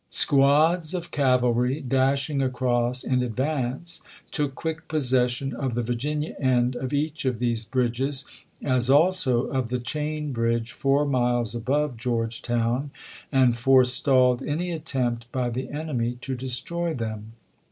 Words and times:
Squads 0.09 0.95
of 0.95 1.11
cavalry, 1.11 1.79
dashing 1.79 2.41
across 2.41 3.03
in 3.03 3.21
advance, 3.21 4.01
took 4.31 4.55
quick 4.55 4.87
possession 4.87 5.53
of 5.53 5.75
the 5.75 5.83
Virginia 5.83 6.33
end 6.39 6.75
of 6.75 6.91
each 6.91 7.23
of 7.23 7.37
these 7.37 7.65
bridges, 7.65 8.25
as 8.63 8.89
also 8.89 9.41
of 9.43 9.69
the 9.69 9.77
Chain 9.77 10.31
Bridge 10.33 10.71
foui' 10.71 11.07
miles 11.07 11.53
above 11.53 11.97
Georgetown, 11.97 12.89
and 13.31 13.55
fore 13.55 13.83
stalled 13.83 14.41
any 14.41 14.71
attempt 14.71 15.31
by 15.31 15.51
the 15.51 15.69
enemy 15.69 16.13
to 16.21 16.33
destroy 16.33 16.95
them. 16.95 17.33